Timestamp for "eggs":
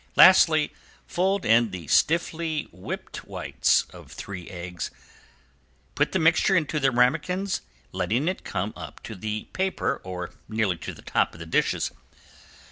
4.49-4.89